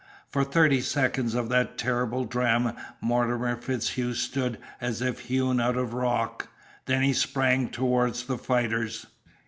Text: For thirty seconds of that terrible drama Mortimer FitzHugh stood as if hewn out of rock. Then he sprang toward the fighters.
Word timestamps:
For 0.31 0.43
thirty 0.43 0.81
seconds 0.81 1.35
of 1.35 1.49
that 1.49 1.77
terrible 1.77 2.25
drama 2.25 2.75
Mortimer 3.01 3.55
FitzHugh 3.55 4.15
stood 4.15 4.57
as 4.81 4.99
if 4.99 5.19
hewn 5.19 5.61
out 5.61 5.77
of 5.77 5.93
rock. 5.93 6.47
Then 6.87 7.03
he 7.03 7.13
sprang 7.13 7.69
toward 7.69 8.15
the 8.15 8.39
fighters. 8.39 9.05